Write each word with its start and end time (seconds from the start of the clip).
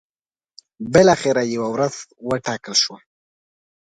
بالاخره 0.93 1.43
یوه 1.55 1.67
ورځ 1.75 1.95
وټاکل 2.29 2.73
شوه. 2.83 2.97